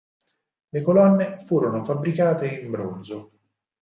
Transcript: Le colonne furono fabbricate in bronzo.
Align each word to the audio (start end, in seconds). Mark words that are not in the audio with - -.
Le 0.69 0.81
colonne 0.81 1.37
furono 1.37 1.79
fabbricate 1.79 2.47
in 2.47 2.71
bronzo. 2.71 3.31